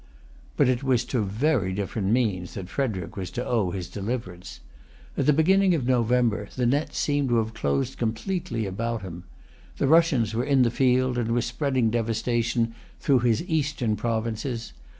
[0.57, 4.61] But it was to very different means that Frederic was to owe his deliverance.
[5.15, 9.25] At the beginning of November, the net seemed to have closed completely round him.
[9.77, 14.73] The Russians were in the field, and were spreading devastation through his eastern provinces.